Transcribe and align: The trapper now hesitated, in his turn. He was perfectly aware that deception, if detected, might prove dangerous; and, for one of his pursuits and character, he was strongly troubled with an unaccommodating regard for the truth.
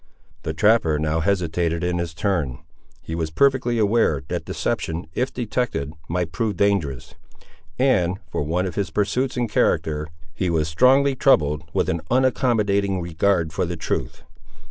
The 0.41 0.55
trapper 0.55 0.97
now 0.97 1.19
hesitated, 1.19 1.83
in 1.83 1.99
his 1.99 2.15
turn. 2.15 2.57
He 3.03 3.13
was 3.13 3.29
perfectly 3.29 3.77
aware 3.77 4.23
that 4.29 4.45
deception, 4.45 5.05
if 5.13 5.31
detected, 5.31 5.93
might 6.09 6.31
prove 6.31 6.57
dangerous; 6.57 7.13
and, 7.77 8.17
for 8.31 8.41
one 8.41 8.65
of 8.65 8.73
his 8.73 8.89
pursuits 8.89 9.37
and 9.37 9.47
character, 9.47 10.07
he 10.33 10.49
was 10.49 10.67
strongly 10.67 11.13
troubled 11.13 11.69
with 11.71 11.87
an 11.87 12.01
unaccommodating 12.09 12.99
regard 12.99 13.53
for 13.53 13.63
the 13.67 13.77
truth. 13.77 14.23